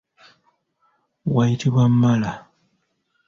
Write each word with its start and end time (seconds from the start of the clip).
Wayitibwa 1.33 1.83
mala. 2.01 2.31